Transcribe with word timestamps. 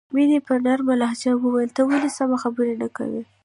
مینه 0.15 0.39
په 0.47 0.53
نرمه 0.65 0.93
لهجه 1.01 1.31
وویل 1.37 1.71
ته 1.77 1.81
ولې 1.89 2.09
سمه 2.17 2.37
خبره 2.43 2.73
نه 2.81 2.87
کوې 2.97 3.21